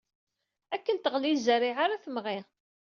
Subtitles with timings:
[0.75, 2.37] Akken teɣli zzerriɛa ara temɣi.